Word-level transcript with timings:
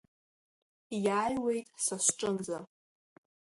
Иааҩуеит 1.05 1.67
са 1.85 1.97
сҿынӡа… 2.05 2.59